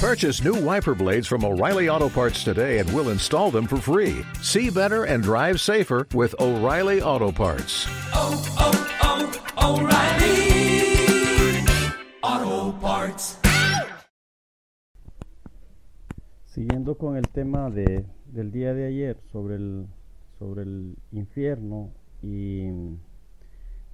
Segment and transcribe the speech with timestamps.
[0.00, 4.24] Purchase new wiper blades from O'Reilly Auto Parts today and we'll install them for free.
[4.40, 7.86] See better and drive safer with O'Reilly Auto Parts.
[8.14, 8.72] oh, oh,
[9.60, 11.66] O'Reilly
[12.22, 13.38] Auto Parts.
[16.46, 19.86] Siguiendo con el tema de, del día de ayer sobre el,
[20.38, 21.90] sobre el infierno
[22.22, 22.68] y,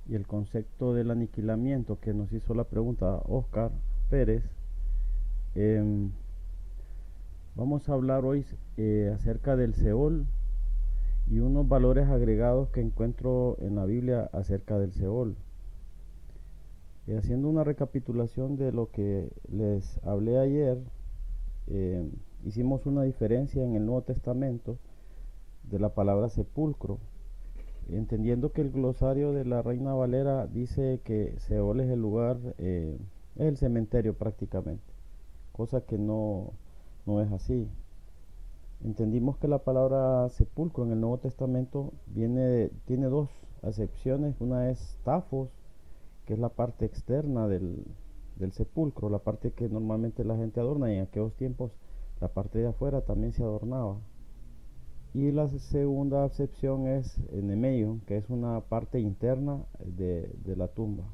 [0.09, 3.73] y el concepto del aniquilamiento que nos hizo la pregunta Oscar
[4.09, 4.45] Pérez,
[5.57, 6.13] em,
[7.57, 8.45] vamos a hablar hoy
[8.77, 10.27] eh, acerca del Seol
[11.29, 15.37] y unos valores agregados que encuentro en la Biblia acerca del Seol.
[17.07, 20.79] Eh, haciendo una recapitulación de lo que les hablé ayer,
[21.69, 22.09] eh,
[22.45, 24.79] hicimos una diferencia en el Nuevo Testamento
[25.65, 26.99] de la palabra sepulcro,
[27.89, 32.99] entendiendo que el glosario de la Reina Valera dice que Seol es el lugar, eh,
[33.37, 34.96] es el cementerio prácticamente,
[35.57, 36.53] cosa que no,
[37.07, 37.67] no es así.
[38.85, 43.31] Entendimos que la palabra sepulcro en el Nuevo Testamento viene tiene dos
[43.63, 45.49] acepciones, una es tafos,
[46.27, 47.87] que es la parte externa del,
[48.37, 51.73] del sepulcro, la parte que normalmente la gente adorna y en aquellos tiempos
[52.21, 53.97] la parte de afuera también se adornaba.
[55.15, 61.05] Y la segunda acepción es enemeion, que es una parte interna de, de la tumba.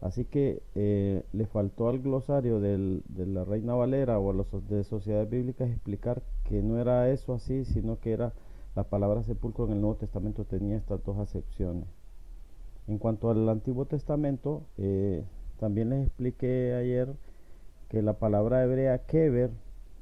[0.00, 4.84] Así que eh, le faltó al glosario de la Reina Valera o a los de
[4.84, 8.32] sociedades bíblicas explicar que no era eso así, sino que era
[8.76, 11.88] la palabra sepulcro en el Nuevo Testamento tenía estas dos acepciones.
[12.86, 15.24] En cuanto al Antiguo Testamento, eh,
[15.58, 17.08] también les expliqué ayer
[17.88, 19.50] que la palabra hebrea kever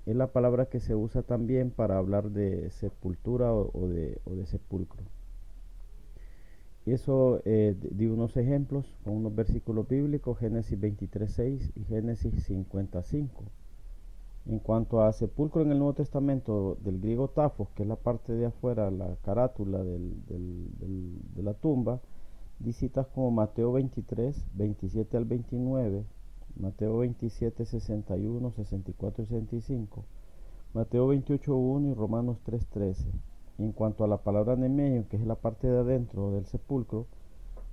[0.04, 5.02] es la palabra que se usa también para hablar de sepultura o de sepulcro.
[6.86, 13.42] Y eso eh, di- unos ejemplos con unos versículos bíblicos, Génesis 23.6 y Génesis 55.
[14.46, 18.32] En cuanto a sepulcro en el Nuevo Testamento, del griego tafos, que es la parte
[18.32, 20.14] de afuera, la carátula del-
[21.34, 22.00] de la tumba,
[22.60, 26.04] di citas como Mateo 23, 27 al 29,
[26.58, 30.04] Mateo 27, 61, 64 y 65,
[30.72, 33.04] Mateo 28, 1 y Romanos 3, 13.
[33.58, 37.06] En cuanto a la palabra nemeio, que es la parte de adentro del sepulcro,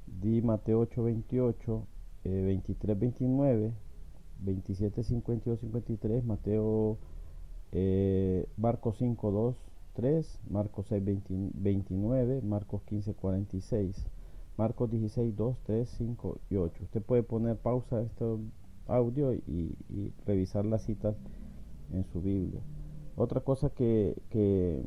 [0.07, 1.88] di Mateo 8, 28,
[2.23, 3.73] eh, 23, 29,
[4.39, 6.97] 27, 52, 53, Mateo,
[7.71, 9.55] eh, Marcos 5, 2,
[9.94, 14.05] 3, Marcos 6, 20 29, Marcos 15, 46,
[14.57, 16.83] Marcos 16, 2, 3, 5 y 8.
[16.83, 18.25] Usted puede poner pausa a este
[18.88, 21.15] audio y, y revisar las citas
[21.91, 22.61] en su Biblia.
[23.15, 24.81] Otra cosa que, que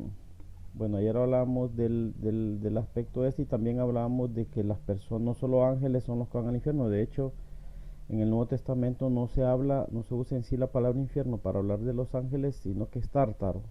[0.77, 5.23] bueno, ayer hablábamos del, del, del aspecto este y también hablábamos de que las personas,
[5.25, 7.33] no solo ángeles son los que van al infierno, de hecho,
[8.09, 11.37] en el Nuevo Testamento no se habla, no se usa en sí la palabra infierno
[11.39, 13.63] para hablar de los ángeles, sino que es tártaro,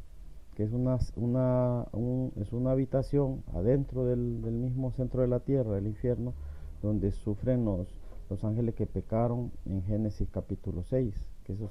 [0.54, 5.40] que es una, una, un- es una habitación adentro del, del mismo centro de la
[5.40, 6.34] tierra, el infierno,
[6.82, 7.88] donde sufren los,
[8.30, 11.70] los ángeles que pecaron en Génesis capítulo 6, que eso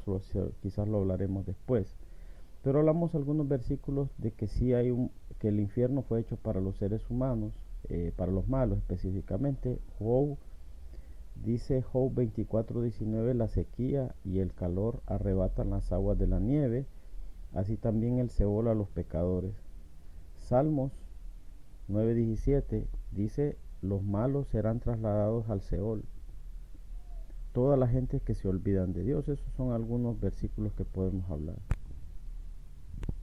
[0.62, 1.96] quizás lo hablaremos después.
[2.66, 6.60] Pero hablamos algunos versículos de que sí hay un, que el infierno fue hecho para
[6.60, 7.54] los seres humanos,
[7.90, 9.80] eh, para los malos específicamente.
[10.00, 10.36] Job
[11.44, 16.88] Dice Job 24:19, la sequía y el calor arrebatan las aguas de la nieve,
[17.54, 19.54] así también el Seol a los pecadores.
[20.38, 20.92] Salmos
[21.88, 26.04] 9:17 dice, los malos serán trasladados al Seol.
[27.54, 31.58] Toda la gente que se olvidan de Dios, esos son algunos versículos que podemos hablar.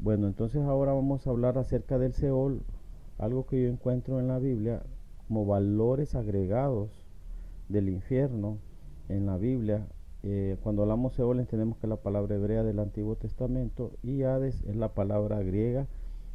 [0.02, 2.62] Bueno, entonces ahora vamos a hablar acerca del Seol,
[3.18, 4.82] algo que yo encuentro en la Biblia
[5.28, 6.90] como valores agregados
[7.68, 8.58] del infierno
[9.08, 9.86] en la Biblia.
[10.24, 14.74] eh, cuando hablamos Seol entendemos que la palabra hebrea del Antiguo Testamento y Hades es
[14.74, 15.86] la palabra griega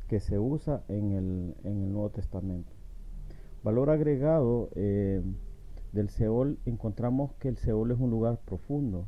[0.07, 2.71] que se usa en el, en el Nuevo Testamento.
[3.65, 5.21] Valor agregado eh,
[5.91, 9.07] del Seol encontramos que el Seol es un lugar profundo.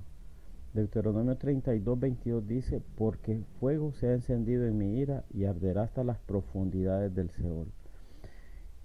[0.74, 6.04] Deuteronomio 32, 22 dice, porque fuego se ha encendido en mi ira y arderá hasta
[6.04, 7.68] las profundidades del Seol.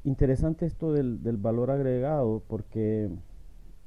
[0.03, 3.11] Interesante esto del, valor agregado porque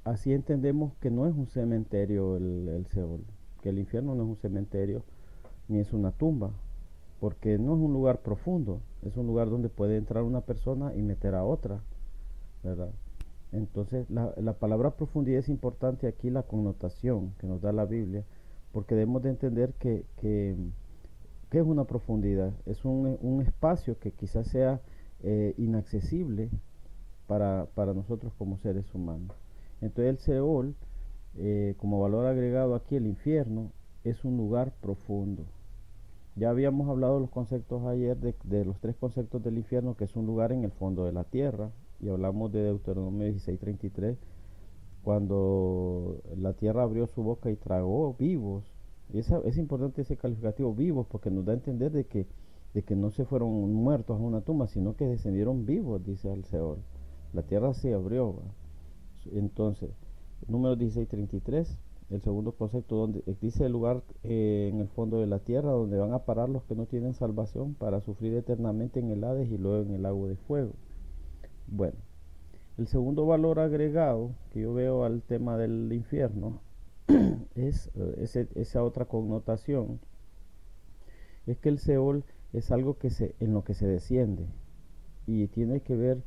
[0.03, 3.25] así entendemos que no es un cementerio el, el Seol,
[3.61, 5.03] que el infierno no es un cementerio
[5.67, 6.51] ni es una tumba,
[7.19, 11.01] porque no es un lugar profundo, es un lugar donde puede entrar una persona y
[11.01, 11.81] meter a otra,
[12.63, 12.91] ¿verdad?
[13.57, 18.23] Entonces la, la palabra profundidad es importante aquí la connotación que nos da la Biblia,
[18.71, 20.55] porque debemos de entender que, que,
[21.51, 24.79] es una profundidad, es un, un espacio que quizás sea
[25.23, 26.49] eh, inaccesible
[27.25, 29.35] para, para nosotros como seres humanos.
[29.81, 30.75] Entonces el Seol,
[31.37, 33.71] eh, como valor agregado aquí, el infierno,
[34.03, 35.43] es un lugar profundo.
[36.35, 40.27] Ya habíamos hablado los conceptos ayer de, los tres conceptos del infierno, que es un
[40.27, 44.17] lugar en el fondo de la tierra, y hablamos de Deuteronomio 16:33,
[45.03, 48.65] cuando la tierra abrió su boca y tragó vivos.
[49.13, 52.27] Esa, es importante ese calificativo vivos, porque nos da a entender de que,
[52.73, 56.43] de que no se fueron muertos a una tumba, sino que descendieron vivos, dice el
[56.43, 56.79] Seol.
[57.33, 58.35] La tierra se abrió.
[59.31, 59.91] Entonces,
[60.47, 61.77] número 16:33
[62.09, 65.97] el segundo concepto, donde dice el lugar eh, en el fondo de la tierra donde
[65.97, 69.57] van a parar los que no tienen salvación para sufrir eternamente en el Hades y
[69.57, 70.73] luego en el lago de fuego.
[71.67, 71.97] Bueno,
[72.77, 76.61] el segundo valor agregado que yo veo al tema del infierno
[77.55, 79.99] es eh, esa otra connotación,
[81.45, 82.23] es que el Seol
[82.53, 84.47] es algo que se, en lo que se desciende
[85.25, 86.23] y tiene que ver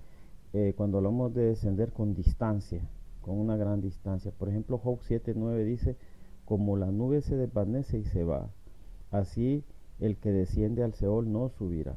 [0.53, 2.83] eh, cuando hablamos de descender con distancia
[3.21, 4.33] con una gran distancia.
[4.33, 5.97] Por ejemplo, Job 7.9 dice,
[6.45, 8.51] como la nube se desvanece y se va,
[9.11, 9.65] así
[10.01, 11.97] el que desciende al Seol no subirá.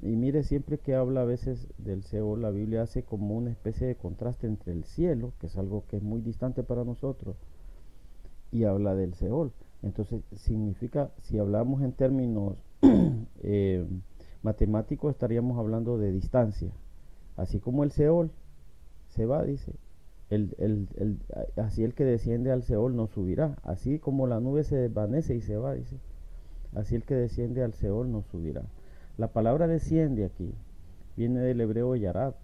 [0.00, 3.86] Y mire, siempre que habla a veces del Seol, la Biblia hace como una especie
[3.86, 7.36] de contraste entre el cielo, que es algo que es muy distante para nosotros,
[8.52, 9.52] y habla del Seol.
[9.82, 12.54] Entonces, significa, si hablamos en términos
[13.42, 13.84] eh,
[14.42, 16.70] matemáticos, estaríamos hablando de distancia.
[17.36, 18.30] Así como el Seol
[19.08, 19.72] se va, dice,
[20.30, 21.18] el, el, el,
[21.56, 23.56] así el que desciende al Seol no subirá.
[23.62, 25.96] Así como la nube se desvanece y se va, dice.
[26.74, 28.62] Así el que desciende al Seol no subirá.
[29.18, 30.54] La palabra desciende aquí
[31.18, 32.34] viene del hebreo yarad.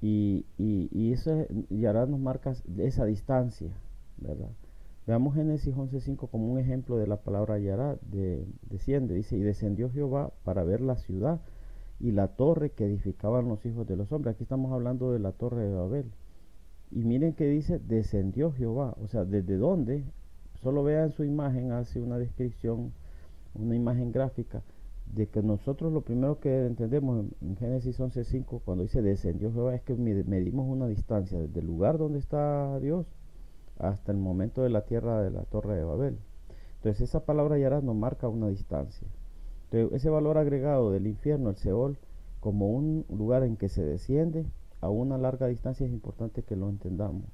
[0.00, 3.70] Y, y, y eso, yarad nos marca esa distancia,
[4.16, 4.48] ¿verdad?
[5.06, 9.14] Veamos Génesis 11.5 como un ejemplo de la palabra yarad, de, desciende.
[9.14, 11.40] Dice, y descendió Jehová para ver la ciudad
[11.98, 14.34] y la torre que edificaban los hijos de los hombres.
[14.34, 16.10] Aquí estamos hablando de la torre de Babel.
[16.90, 18.96] Y miren que dice, descendió Jehová.
[19.02, 20.04] O sea, ¿desde dónde?
[20.62, 22.92] Solo vean su imagen, hace una descripción,
[23.54, 24.62] una imagen gráfica,
[25.14, 29.82] de que nosotros lo primero que entendemos en, Génesis 11.5, cuando dice descendió Jehová, es
[29.82, 33.06] que medimos una distancia desde el lugar donde está Dios
[33.78, 36.18] hasta el momento de la tierra de la torre de Babel.
[36.76, 39.08] Entonces esa palabra Yarad nos marca una distancia.
[39.64, 41.98] Entonces ese valor agregado del infierno, el Seol,
[42.40, 44.46] como un lugar en que se desciende,
[44.80, 47.24] a una larga distancia es importante que lo entendamos.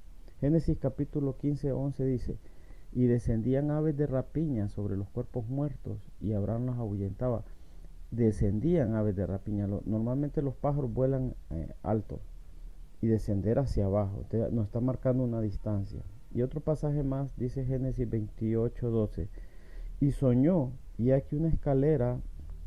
[0.40, 2.38] Génesis capítulo 15, 11 dice,
[2.93, 7.44] y descendían aves de rapiña sobre los cuerpos muertos y Abraham los ahuyentaba.
[8.16, 9.66] Descendían aves de rapiña.
[9.66, 12.20] normalmente los pájaros vuelan eh, alto
[13.02, 14.24] y descender hacia abajo.
[14.52, 16.00] nos está marcando una distancia.
[16.32, 19.28] Y otro pasaje más dice Génesis 28, 12.
[20.00, 22.18] Y soñó, y aquí una escalera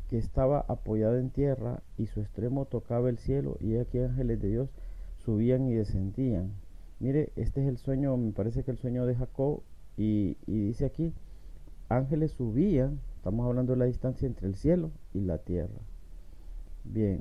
[0.08, 4.48] que estaba apoyada en tierra y su extremo tocaba el cielo y aquí ángeles de
[4.48, 4.70] Dios
[5.18, 6.52] subían y descendían.
[7.00, 9.62] Mire, este es el sueño, me parece que el sueño de Jacob
[9.96, 11.12] y, dice aquí,
[11.88, 15.78] ángeles subían, estamos hablando de la distancia entre el cielo y la tierra.
[16.84, 17.20] Bien,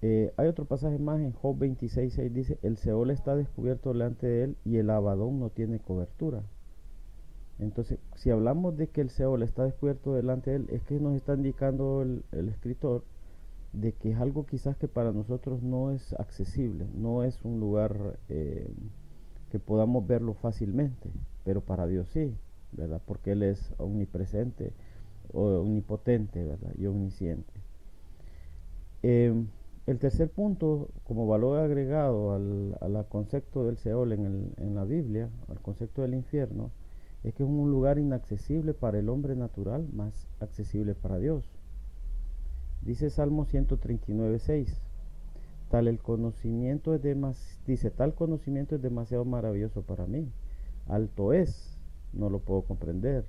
[0.00, 4.28] eh, hay otro pasaje más en Job 26, 6 dice, el Seol está descubierto delante
[4.28, 6.44] de él y el Abadón no tiene cobertura.
[7.58, 11.16] Entonces, si hablamos de que el Seol está descubierto delante de él, es que nos
[11.16, 13.02] está indicando el, escritor
[13.72, 18.20] de que es algo quizás que para nosotros no es accesible, no es un lugar
[18.28, 18.72] eh,
[19.50, 21.10] que podamos verlo fácilmente,
[21.44, 22.32] pero para Dios sí,
[22.70, 23.02] ¿verdad?
[23.04, 24.72] Porque Él es omnipresente,
[25.32, 26.72] omnipotente, ¿verdad?
[26.78, 27.52] Y omnisciente.
[29.02, 29.48] Em,
[29.86, 34.84] el tercer punto, como valor agregado al, al concepto del Seol en, el, en la
[34.84, 36.70] Biblia, al concepto del infierno,
[37.22, 41.44] es que es un lugar inaccesible para el hombre natural, más accesible para Dios.
[42.82, 44.80] Dice Salmo 139, 6.
[45.70, 47.02] Tal el conocimiento es
[47.66, 50.30] dice, tal conocimiento es demasiado maravilloso para mí.
[50.86, 51.76] Alto es,
[52.12, 53.24] no lo puedo comprender.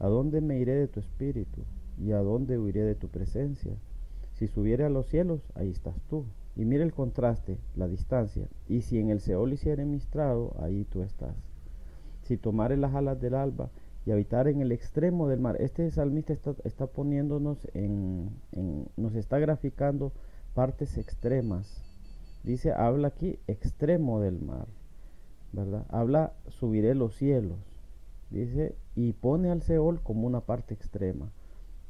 [0.00, 1.62] ¿A dónde me iré de tu espíritu?
[1.96, 3.76] ¿Y a dónde huiré de tu presencia?
[4.32, 6.24] Si subiere a los cielos, ahí estás tú.
[6.56, 8.48] Y mira el contraste, la distancia.
[8.68, 10.00] Y si en el Seol hiciere mi
[10.58, 11.36] ahí tú estás
[12.30, 13.70] si tomare las alas del alba
[14.06, 15.56] y habitar en el extremo del mar.
[15.58, 18.30] Este salmista está, poniéndonos en,
[18.96, 20.12] nos está graficando
[20.54, 21.82] partes extremas.
[22.44, 24.68] Dice, habla aquí extremo del mar,
[25.52, 25.84] ¿verdad?
[25.88, 27.58] Habla, subiré los cielos.
[28.30, 31.30] Dice, y pone al Seol como una parte extrema.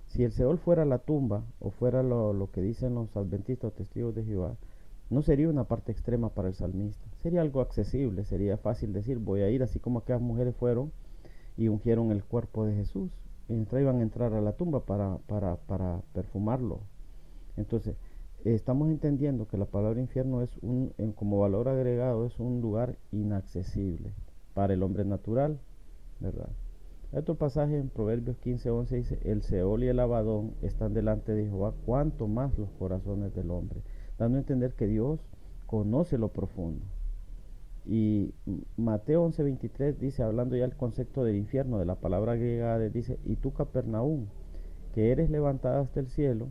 [0.07, 4.15] Si el Seol fuera la tumba, o fuera lo, lo que dicen los adventistas testigos
[4.15, 4.57] de Jehová,
[5.09, 9.41] no sería una parte extrema para el salmista, sería algo accesible, sería fácil decir, voy
[9.41, 10.93] a ir así como aquellas mujeres fueron
[11.57, 13.11] y ungieron el cuerpo de Jesús,
[13.49, 16.81] y iban a entrar a la tumba para, para, para perfumarlo.
[17.57, 17.97] Entonces,
[18.45, 24.13] estamos entendiendo que la palabra infierno es un, como valor agregado, es un lugar inaccesible
[24.55, 25.59] para el hombre natural,
[26.21, 26.49] ¿verdad?
[27.13, 31.47] Otro pasaje en Proverbios 15, 11 dice, el Seol y el Abadón están delante de
[31.47, 33.83] Jehová, cuanto más los corazones del hombre,
[34.17, 35.19] dando a entender que Dios
[35.67, 36.87] conoce lo profundo.
[37.85, 38.33] Y
[38.77, 43.19] Mateo 11, 23 dice, hablando ya del concepto del infierno, de la palabra griega, dice,
[43.25, 44.27] y tú Capernaum,
[44.95, 46.47] que eres levantada hasta el cielo,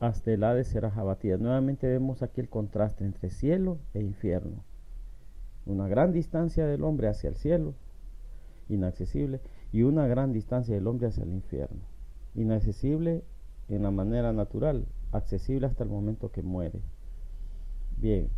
[0.00, 1.36] hasta el Hades serás abatida.
[1.36, 4.64] Nuevamente vemos aquí el contraste entre cielo e infierno.
[5.66, 7.74] Una gran distancia del hombre hacia el cielo
[8.68, 9.40] inaccesible,
[9.72, 11.80] y una gran distancia del hombre hacia el infierno.
[12.34, 13.24] Inaccesible
[13.68, 16.80] en la manera natural, accesible hasta el momento que muere.
[17.98, 18.28] Bien,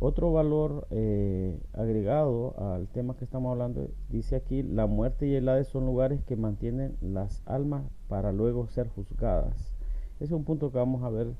[0.00, 5.48] otro valor eh, agregado al tema que estamos hablando, dice aquí, la muerte y el
[5.48, 9.74] Hades son lugares que mantienen las almas para luego ser juzgadas.
[10.20, 11.34] Es un punto que vamos a ver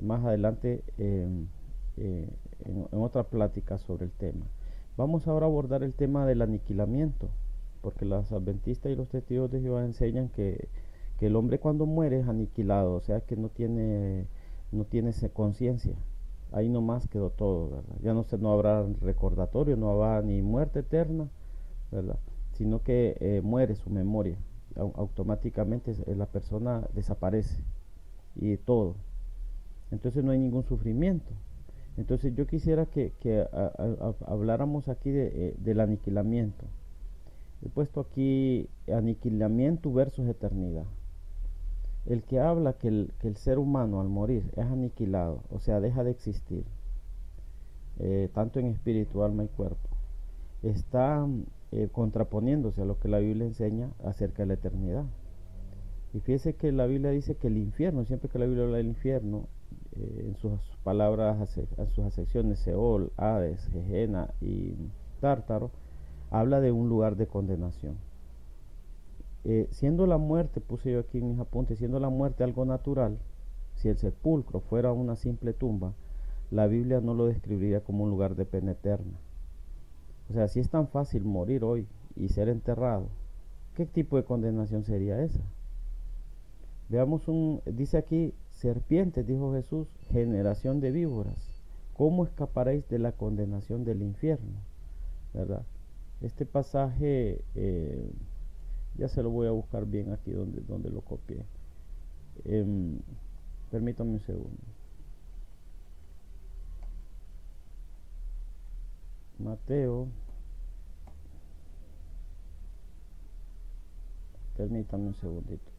[0.00, 1.28] más adelante eh,
[1.96, 4.46] en, en otra plática sobre el tema.
[4.96, 7.28] Vamos ahora a abordar el tema del aniquilamiento
[7.86, 10.68] porque los adventistas y los testigos de Jehová enseñan que,
[11.20, 14.26] el hombre cuando muere es aniquilado, o sea que no tiene,
[14.72, 15.94] no tiene conciencia.
[16.50, 17.96] Ahí nomás quedó todo, ¿verdad?
[18.02, 21.28] Ya no, se, no habrá recordatorio, no habrá ni muerte eterna,
[21.92, 22.18] ¿verdad?
[22.54, 24.36] Sino que eh, muere su memoria.
[24.74, 27.62] Automáticamente la persona desaparece
[28.34, 28.96] y todo.
[29.92, 31.30] Entonces no hay ningún sufrimiento.
[31.96, 33.12] Entonces yo quisiera que,
[34.26, 36.66] habláramos aquí de, eh, del aniquilamiento.
[37.66, 40.84] He puesto aquí aniquilamiento versus eternidad.
[42.04, 46.12] El que habla que el, ser humano al morir es aniquilado, o sea, deja de
[46.12, 46.64] existir,
[47.98, 49.88] eh, tanto en espíritu, alma y cuerpo,
[50.62, 51.26] está
[51.72, 55.04] eh, contraponiéndose a lo que la Biblia enseña acerca de la eternidad.
[56.14, 58.86] Y fíjese que la Biblia dice que el infierno, siempre que la Biblia habla del
[58.86, 59.48] infierno,
[59.96, 60.52] eh, en sus
[60.84, 64.76] palabras, en sus acepciones, Seol, Hades, Gehenna y
[65.20, 65.72] Tártaro,
[66.30, 67.96] habla de un lugar de condenación.
[69.44, 73.18] Eh, siendo la muerte, puse yo aquí en mis apuntes, siendo la muerte algo natural,
[73.76, 75.92] si el sepulcro fuera una simple tumba,
[76.50, 79.18] la Biblia no lo describiría como un lugar de pena eterna.
[80.30, 83.06] O sea, si es tan fácil morir hoy y ser enterrado,
[83.74, 85.42] ¿qué tipo de condenación sería esa?
[86.88, 91.62] Veamos un, dice aquí, serpientes, dijo Jesús, generación de víboras,
[91.94, 94.58] ¿cómo escaparéis de la condenación del infierno?
[95.34, 95.62] ¿Verdad?
[96.20, 98.10] Este pasaje, eh,
[98.96, 101.44] ya se lo voy a buscar bien aquí donde, donde lo copié.
[102.44, 102.98] Eh,
[103.70, 104.62] permítame un segundo.
[109.38, 110.08] Mateo.
[114.56, 115.70] Permítame un segundito.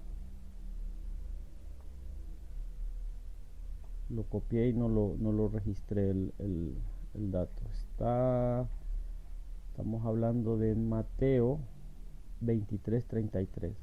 [4.10, 6.32] Lo copié y no lo, no lo registré el,
[7.16, 7.64] el dato.
[7.74, 8.68] Está
[9.78, 11.60] Estamos hablando de Mateo
[12.42, 13.76] 23:33.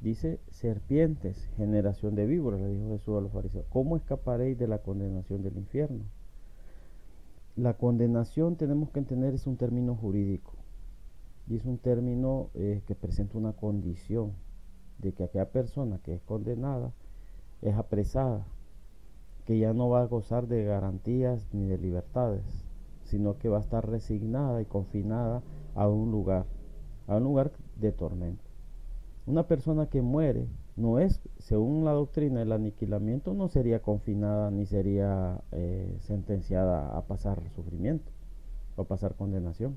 [0.00, 4.78] Dice, serpientes, generación de víboras, le dijo Jesús a los fariseos, ¿cómo escaparéis de la
[4.78, 6.02] condenación del infierno?
[7.54, 10.54] La condenación tenemos que entender es un término jurídico
[11.46, 14.32] y es un término eh, que presenta una condición
[14.98, 16.90] de que aquella persona que es condenada
[17.62, 18.44] es apresada,
[19.44, 22.65] que ya no va a gozar de garantías ni de libertades,
[23.06, 25.42] sino que va a estar resignada y confinada
[25.74, 26.46] a un lugar,
[27.06, 28.44] a un lugar de tormento.
[29.26, 30.46] Una persona que muere
[30.76, 37.02] no es, según la doctrina del aniquilamiento, no sería confinada ni sería eh, sentenciada a
[37.02, 38.10] pasar sufrimiento
[38.76, 39.76] o pasar condenación.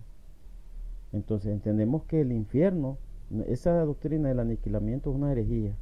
[1.14, 2.98] Entonces entendemos que el infierno,
[3.48, 5.76] esa doctrina del aniquilamiento es una herejía,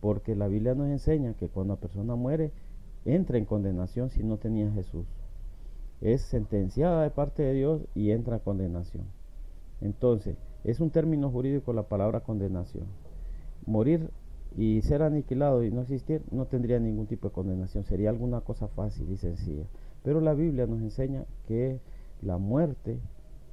[0.00, 2.52] porque la Biblia nos enseña que cuando la persona muere,
[3.04, 5.06] entra en condenación si no tenía Jesús
[6.00, 9.04] es sentenciada de parte de Dios y entra a condenación.
[9.80, 12.86] Entonces, es un término jurídico la palabra condenación.
[13.66, 14.10] Morir
[14.56, 18.68] y ser aniquilado y no existir no tendría ningún tipo de condenación, sería alguna cosa
[18.68, 19.64] fácil y sencilla.
[20.02, 21.80] Pero la Biblia nos enseña que
[22.22, 22.98] la muerte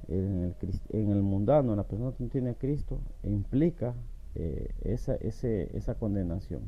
[0.08, 0.54] en
[0.90, 3.94] el, mundano, en la persona que no tiene a Cristo, implica
[4.34, 6.62] eh, esa, esa condenación.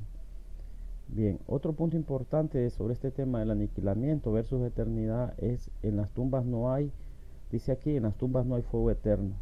[1.10, 6.44] Bien, otro punto importante sobre este tema del aniquilamiento versus eternidad es en las tumbas
[6.44, 6.92] no hay,
[7.50, 9.34] dice aquí, en las tumbas no hay fuego eterno.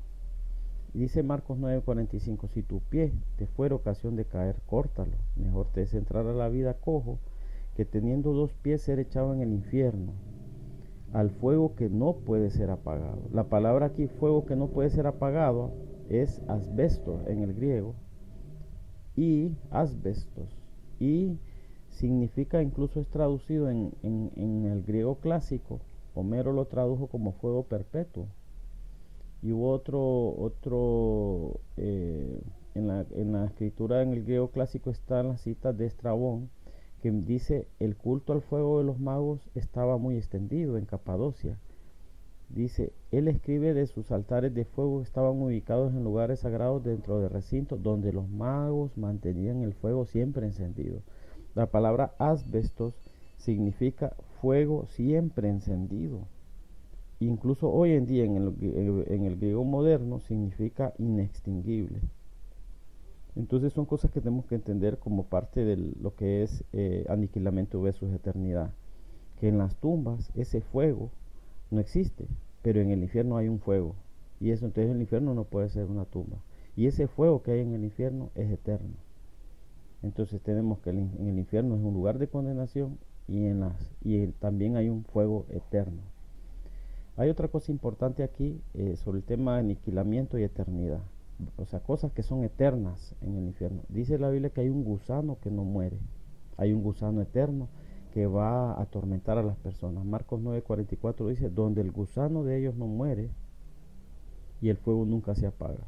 [0.94, 5.16] dice Marcos 9:45, si tu pie te fuera ocasión de caer, córtalo.
[5.34, 7.18] Mejor te es entrar a la vida cojo
[7.74, 10.12] que teniendo dos pies ser echado en el infierno,
[11.12, 13.22] al fuego que no puede ser apagado.
[13.32, 15.72] La palabra aquí, fuego que no puede ser apagado,
[16.08, 17.94] es asbesto en el griego
[19.16, 20.56] y asbestos.
[20.98, 21.38] Y
[21.96, 25.80] significa, incluso es traducido en, el griego clásico,
[26.14, 28.26] Homero lo tradujo como fuego perpetuo.
[29.42, 32.40] Y hubo otro, otro eh,
[32.74, 36.48] en la escritura en el griego clásico están las citas de Estrabón,
[37.02, 41.58] que dice el culto al fuego de los magos estaba muy extendido en Capadocia.
[42.48, 47.28] Dice, él escribe de sus altares de fuego estaban ubicados en lugares sagrados dentro de
[47.28, 51.02] recintos donde los magos mantenían el fuego siempre encendido.
[51.56, 52.92] La palabra asbestos
[53.38, 56.18] significa fuego siempre encendido.
[57.18, 62.00] Incluso hoy en día en el, en el griego moderno significa inextinguible.
[63.36, 67.80] Entonces son cosas que tenemos que entender como parte de lo que es eh, aniquilamiento
[67.80, 68.70] versus eternidad.
[69.40, 71.10] Que en las tumbas ese fuego
[71.70, 72.26] no existe,
[72.60, 73.94] pero en el infierno hay un fuego.
[74.40, 76.36] Y eso entonces el infierno no puede ser una tumba.
[76.76, 79.05] Y ese fuego que hay en el infierno es eterno.
[80.02, 83.64] Entonces tenemos que en el infierno es un lugar de condenación y, en
[84.02, 86.02] y también hay un fuego eterno.
[87.16, 91.00] Hay otra cosa importante aquí eh, sobre el tema de aniquilamiento y eternidad
[91.56, 93.82] o sea, cosas que son eternas en el infierno.
[93.88, 95.98] Dice la Biblia que hay un gusano que no muere,
[96.56, 97.68] hay un gusano eterno
[98.12, 100.04] que va a atormentar a las personas.
[100.04, 103.30] Marcos 9:44 dice, donde el gusano de ellos no muere
[104.62, 105.86] y el fuego nunca se apaga.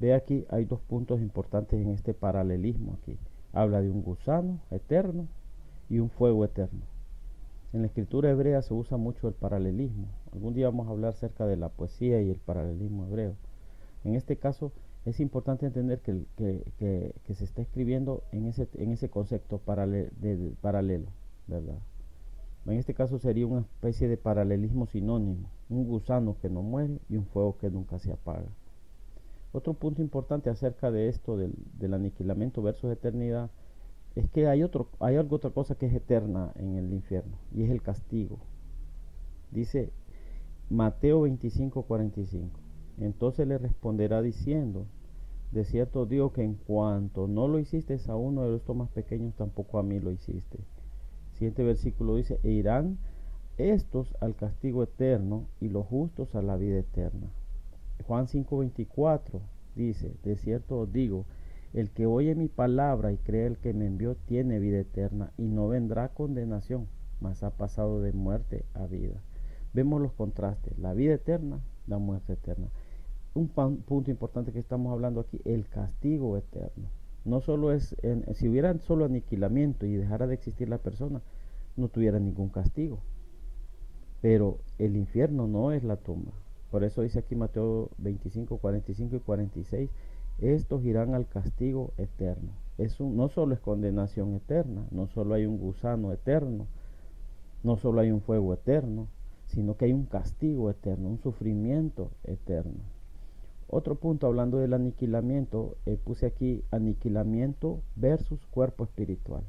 [0.00, 3.18] Ve aquí, hay dos puntos importantes en este paralelismo aquí.
[3.52, 5.28] Habla de un gusano eterno
[5.90, 6.80] y un fuego eterno.
[7.74, 10.06] En la escritura hebrea se usa mucho el paralelismo.
[10.32, 13.34] Algún día vamos a hablar acerca de la poesía y el paralelismo hebreo.
[14.02, 14.72] En este caso
[15.04, 16.24] es importante entender que,
[17.34, 21.10] se está escribiendo en ese, concepto de, paralelo,
[21.46, 21.78] ¿verdad?
[22.64, 27.16] En este caso sería una especie de paralelismo sinónimo, un gusano que no muere y
[27.16, 28.48] un fuego que nunca se apaga.
[29.52, 33.50] Otro punto importante acerca de esto del, aniquilamiento versus eternidad
[34.14, 37.64] es que hay, otro, hay algo, otra cosa que es eterna en el infierno y
[37.64, 38.38] es el castigo.
[39.50, 39.90] Dice
[40.68, 42.60] Mateo 25, 45.
[42.98, 44.86] Entonces le responderá diciendo,
[45.50, 49.34] de cierto digo que en cuanto no lo hiciste a uno de estos más pequeños,
[49.34, 50.58] tampoco a mí lo hiciste.
[51.32, 52.98] Siguiente versículo dice, e irán
[53.58, 57.30] estos al castigo eterno y los justos a la vida eterna.
[58.02, 59.40] Juan 5:24
[59.74, 61.26] dice, de cierto os digo,
[61.72, 65.44] el que oye mi palabra y cree el que me envió tiene vida eterna y
[65.44, 66.86] no vendrá condenación,
[67.20, 69.22] mas ha pasado de muerte a vida.
[69.72, 72.68] Vemos los contrastes, la vida eterna, la muerte eterna
[73.34, 76.88] un punto importante que estamos hablando aquí, el castigo eterno.
[77.24, 77.94] No solo es,
[78.34, 81.20] si hubiera solo aniquilamiento y dejara de existir la persona,
[81.76, 83.00] no tuviera ningún castigo.
[84.20, 86.32] Pero el infierno no es la tumba.
[86.70, 89.90] Por eso dice aquí Mateo 25, 45 y 46,
[90.38, 92.52] estos irán al castigo eterno.
[92.78, 96.66] Eso no solo es condenación eterna, no solo hay un gusano eterno,
[97.62, 99.08] no solo hay un fuego eterno,
[99.46, 102.80] sino que hay un castigo eterno, un sufrimiento eterno.
[103.68, 109.44] Otro punto hablando del aniquilamiento, eh, puse aquí aniquilamiento versus cuerpo espiritual.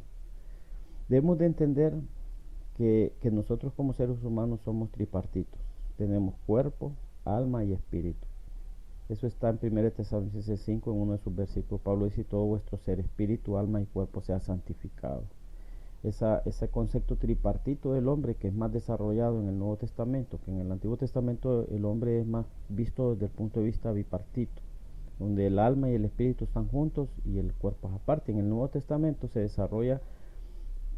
[1.10, 1.94] Debemos de entender
[2.78, 5.60] que, nosotros como seres humanos somos tripartitos.
[5.98, 6.94] Tenemos cuerpo,
[7.26, 8.28] alma y espíritu.
[9.10, 11.82] Eso está en 1 Tesalonicenses 5 en uno de sus versículos.
[11.82, 15.24] Pablo dice, todo vuestro ser, espíritu, alma y cuerpo sea santificado
[16.04, 20.60] ese concepto tripartito del hombre que es más desarrollado en el Nuevo Testamento, que en
[20.60, 24.62] el Antiguo Testamento el hombre es más visto desde el punto de vista bipartito,
[25.20, 28.32] donde el alma y el espíritu están juntos y el cuerpo es aparte.
[28.32, 30.02] En el Nuevo Testamento se desarrolla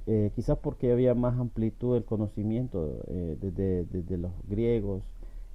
[0.07, 5.03] eh, quizás porque había más amplitud del conocimiento eh, desde, los griegos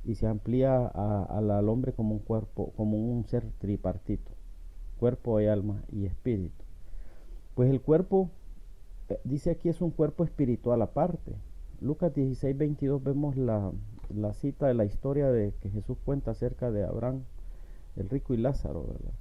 [0.08, 4.32] y se amplía al hombre como un cuerpo, como un ser tripartito,
[4.98, 6.64] cuerpo y alma y espíritu.
[7.54, 8.30] Pues el cuerpo
[9.10, 11.34] eh, dice aquí es un cuerpo espiritual aparte.
[11.82, 13.70] Lucas 16, 22 vemos la,
[14.32, 17.24] cita de la historia de que Jesús cuenta acerca de Abraham,
[17.96, 19.12] el rico y Lázaro, ¿verdad?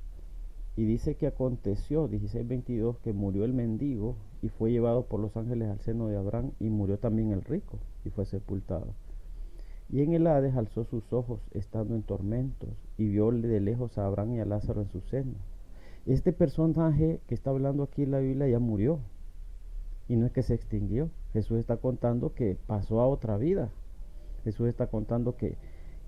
[0.78, 5.36] Y dice que aconteció, 16, 22, que murió el mendigo y fue llevado por los
[5.36, 8.93] ángeles al seno de Abraham y murió también el rico y fue sepultado.
[9.89, 14.06] Y en el Hades alzó sus ojos estando en tormentos y vio de lejos a
[14.06, 15.34] Abraham y a Lázaro en su seno.
[16.06, 19.00] Este personaje que está hablando aquí en la Biblia ya murió,
[20.08, 21.10] y no es que se extinguió.
[21.34, 23.69] Jesús está contando que pasó a otra vida.
[24.43, 25.58] Jesús está contando que,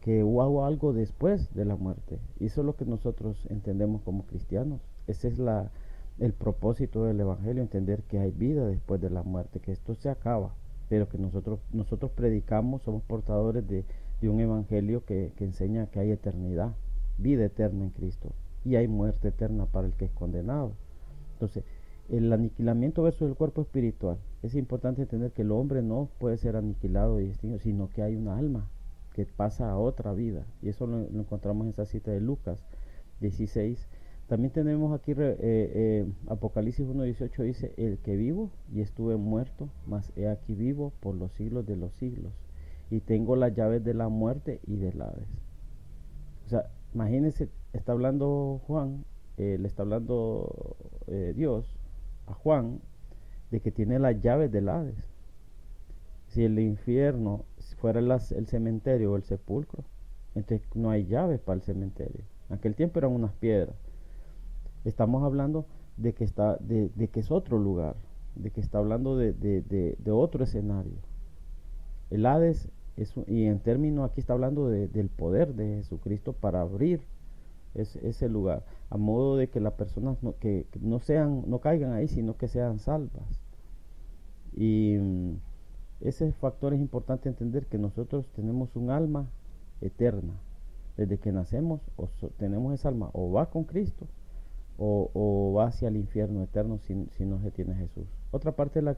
[0.02, 2.20] que hubo algo después de la muerte.
[2.40, 4.82] Y eso es lo que nosotros entendemos como cristianos.
[5.08, 5.72] Ese es la,
[6.20, 10.10] el propósito del Evangelio, entender que hay vida después de la muerte, que esto se
[10.10, 10.54] acaba,
[10.90, 13.86] pero que nosotros, nosotros predicamos, somos portadores de,
[14.22, 16.74] de un Evangelio que, que enseña que hay eternidad,
[17.18, 18.34] vida eterna en Cristo,
[18.66, 20.74] y hay muerte eterna para el que es condenado.
[21.34, 21.64] Entonces,
[22.10, 24.18] el aniquilamiento versus el cuerpo espiritual.
[24.42, 28.16] Es importante entender que el hombre no puede ser aniquilado y extinguido, sino que hay
[28.16, 28.70] una alma
[29.14, 30.46] que pasa a otra vida.
[30.62, 32.64] Y eso lo, encontramos en esa cita de Lucas
[33.22, 33.88] 16,
[34.30, 40.14] También tenemos aquí eh, eh, Apocalipsis 1.18 dice, el que vivo y estuve muerto, mas
[40.16, 42.32] he aquí vivo por los siglos de los siglos
[42.92, 45.28] y tengo las llaves de la muerte y del Hades.
[46.46, 49.04] O sea, imagínense, está hablando Juan,
[49.38, 50.78] eh, le está hablando
[51.36, 51.76] Dios
[52.28, 52.82] a Juan
[53.50, 55.10] de que tiene las llaves del Hades.
[56.28, 57.46] Si el infierno
[57.80, 59.84] fuera el cementerio o el sepulcro,
[60.36, 62.26] entonces no hay llaves para el cementerio.
[62.48, 63.89] En aquel tiempo eran unas piedras.
[64.86, 65.66] Estamos hablando
[65.98, 67.96] de que, está, de, que es otro lugar,
[68.36, 70.98] de que está hablando de, de otro escenario.
[72.10, 77.02] El Hades, es, y en términos aquí está hablando del poder de Jesucristo para abrir
[77.76, 82.08] ese lugar, a modo de que las personas no, que, no sean, no caigan ahí,
[82.08, 83.40] sino que sean salvas.
[84.54, 85.34] Y mm,
[86.02, 89.30] ese factor es importante entender que nosotros tenemos un alma
[89.82, 90.34] eterna.
[90.98, 94.08] Desde que nacemos o tenemos esa alma o va con Cristo
[94.80, 98.08] o, va hacia el infierno eterno si, no se tiene Jesús.
[98.32, 98.96] Otra parte del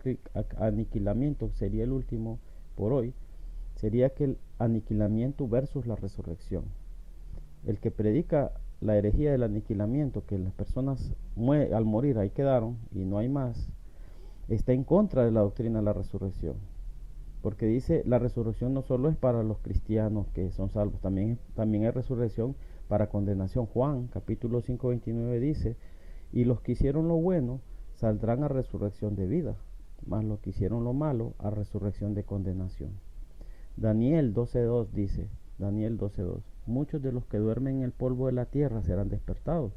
[0.58, 2.40] aniquilamiento sería el último
[2.76, 3.14] por hoy,
[3.76, 6.66] sería que el aniquilamiento versus la resurrección.
[7.66, 13.06] El que predica la herejía del aniquilamiento, que las personas al morir ahí quedaron y
[13.06, 13.70] no hay más,
[14.50, 16.56] está en contra de la doctrina de la resurrección.
[17.42, 21.86] Porque dice, la resurrección no solo es para los cristianos que son salvos, también, también
[21.86, 22.56] hay resurrección
[22.92, 23.68] para condenación.
[23.68, 25.78] Juan capítulo 5, 29 dice,
[26.34, 27.62] y los que hicieron lo bueno
[27.96, 29.56] saldrán a resurrección de vida,
[30.06, 32.92] mas los que hicieron lo malo a resurrección de condenación.
[33.78, 38.48] Daniel 12.2 dice, Daniel 12.2, muchos de los que duermen en el polvo de la
[38.48, 39.72] tierra serán despertados,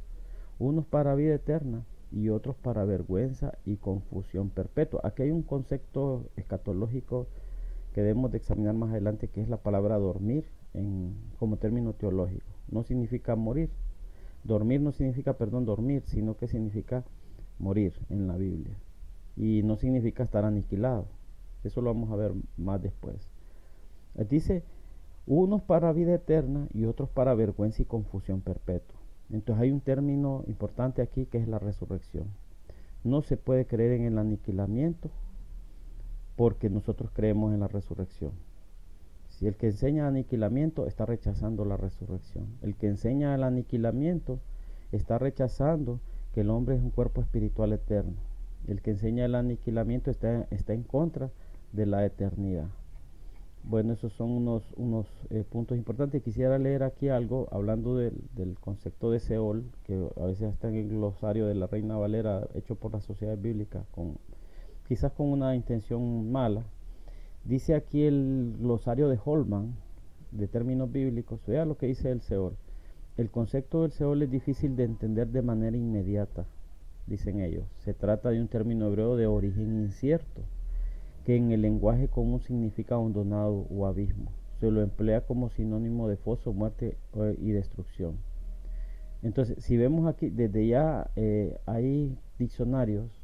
[0.59, 5.03] unos para vida eterna y otros para vergüenza y confusión perpetua.
[5.05, 7.29] Aquí hay un concepto escatológico
[7.95, 12.54] que debemos de examinar más adelante, que es la palabra dormir en, como término teológico.
[12.75, 13.71] No significa morir.
[14.43, 17.05] Dormir no significa, perdón, dormir, sino que significa
[17.61, 18.77] morir en la Biblia.
[19.37, 21.07] Y no significa estar aniquilado.
[21.63, 23.31] Eso lo vamos a ver más después.
[24.29, 24.65] Dice,
[25.25, 28.99] unos para vida eterna y otros para vergüenza y confusión perpetua.
[29.31, 32.27] Entonces hay un término importante aquí que es la resurrección.
[33.05, 35.11] No se puede creer en el aniquilamiento
[36.35, 38.33] porque nosotros creemos en la resurrección.
[39.35, 42.47] Si el que enseña aniquilamiento está rechazando la resurrección.
[42.63, 44.39] El que enseña el aniquilamiento
[44.93, 45.99] está rechazando
[46.33, 48.15] que el hombre es un cuerpo espiritual eterno.
[48.69, 51.31] El que enseña el aniquilamiento está, está en contra
[51.73, 52.69] de la eternidad.
[53.65, 56.23] Bueno, esos son unos, unos eh, puntos importantes.
[56.23, 58.15] Quisiera leer aquí algo hablando del,
[58.61, 62.77] concepto de Seol, que a veces está en el glosario de la Reina Valera hecho
[62.77, 64.17] por la Sociedad Bíblica con
[64.87, 66.63] quizás con una intención mala.
[67.45, 69.75] Dice aquí el glosario de Holman,
[70.31, 72.57] de términos bíblicos, vea lo que dice el Seol.
[73.19, 76.47] El concepto del Seol es difícil de entender de manera inmediata,
[77.07, 77.67] dicen ellos.
[77.85, 80.41] Se trata de un término hebreo de origen incierto,
[81.27, 84.33] que en el lenguaje común significa abandonado o abismo.
[84.61, 88.17] Se lo emplea como sinónimo de foso, muerte eh, y destrucción.
[89.23, 93.24] Entonces, si vemos aquí, desde ya eh, hay diccionarios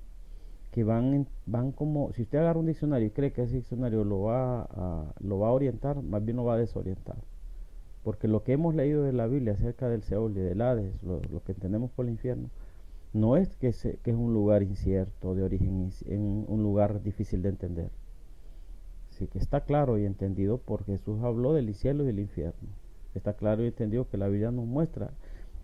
[0.70, 4.22] que van, van como, si usted agarra un diccionario y cree que ese diccionario lo
[4.22, 7.16] va, a, lo va a orientar, más bien lo va a desorientar.
[8.04, 11.20] Porque lo que hemos leído de la Biblia acerca del Seol y del Hades, lo,
[11.44, 12.50] que entendemos por el infierno,
[13.12, 17.48] no es que, que es un lugar incierto, de origen, en un lugar difícil de
[17.48, 17.90] entender.
[19.10, 22.68] Sí que está claro y entendido porque Jesús habló del cielo y del infierno.
[23.14, 25.10] Está claro y entendido que la Biblia nos muestra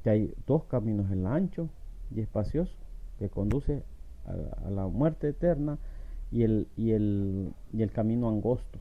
[0.02, 1.68] que hay dos caminos, el ancho
[2.14, 2.76] y espacioso,
[3.18, 3.84] que conduce
[4.26, 5.78] a, la muerte eterna
[6.30, 8.78] y el, y, el, y el camino angosto.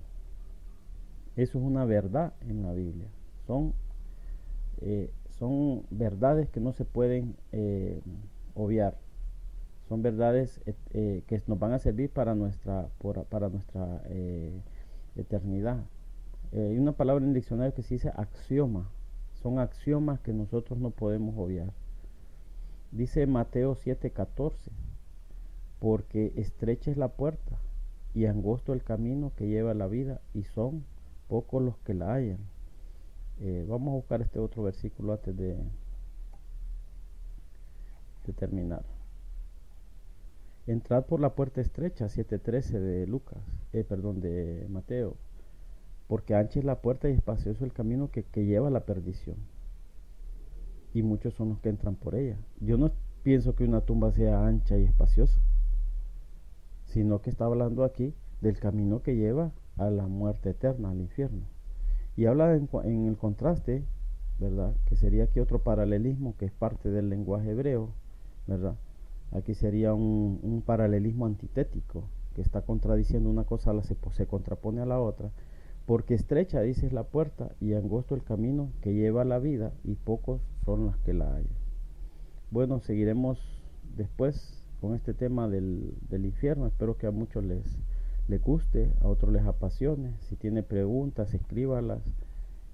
[1.35, 3.07] Eso es una verdad en la Biblia.
[3.45, 3.73] Son,
[4.81, 8.01] eh, son verdades que no se pueden eh,
[8.53, 8.97] obviar.
[9.89, 10.61] Son verdades
[10.93, 12.89] eh, que nos van a servir para nuestra,
[13.29, 14.01] para nuestra
[15.15, 15.83] eternidad.
[16.53, 18.89] hay una palabra en el diccionario que se dice axioma.
[19.33, 21.71] Son axiomas que nosotros no podemos obviar.
[22.91, 24.71] Dice Mateo 7:14
[25.85, 27.59] porque estrecha es la puerta
[28.15, 30.83] y angosto el camino que lleva la vida y son
[31.27, 32.39] pocos los que la hallan.
[33.39, 35.55] Eh, vamos a buscar este otro versículo antes de,
[38.25, 38.83] de terminar.
[40.65, 45.17] Entrad por la puerta estrecha, 7.13 de Lucas, eh, perdón, de Mateo,
[46.07, 49.37] porque ancha es la puerta y espacioso el camino que, que lleva a la perdición.
[50.95, 52.39] Y muchos son los que entran por ella.
[52.59, 55.39] Yo no pienso que una tumba sea ancha y espaciosa
[56.95, 61.41] sino que está hablando aquí del camino que lleva a la muerte eterna, al infierno.
[62.15, 63.83] Y habla en, el contraste
[64.39, 64.73] ¿verdad?
[64.85, 67.89] Que sería aquí otro paralelismo que es parte del lenguaje hebreo,
[68.47, 68.75] ¿verdad?
[69.33, 74.85] Aquí sería un, paralelismo antitético que está contradiciendo una cosa, la se, se contrapone a
[74.85, 75.31] la otra,
[75.85, 79.95] porque estrecha, dice, la puerta y angosto el camino que lleva a la vida y
[79.95, 81.47] pocos son las que la hay.
[82.51, 83.37] Bueno, seguiremos
[83.97, 86.67] después con este tema del, del infierno.
[86.67, 87.79] Espero que a muchos les,
[88.27, 90.13] les guste, a otros les apasione.
[90.29, 92.03] Si tiene preguntas, escríbalas.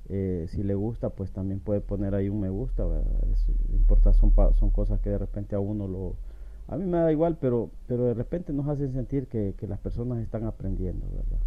[0.10, 2.84] Eh, si le gusta, pues también puede poner ahí un me gusta.
[3.32, 6.16] Es, importa, son, son cosas que de repente a uno lo...
[6.68, 9.80] A mí me da igual, pero, pero de repente nos hacen sentir que, que las
[9.80, 11.40] personas están aprendiendo, ¿verdad?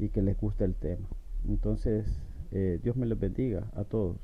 [0.00, 1.06] Y que les gusta el tema.
[1.48, 2.06] Entonces,
[2.50, 4.16] eh, Dios me les bendiga a todos.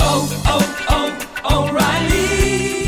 [0.00, 2.75] Oh, oh, oh.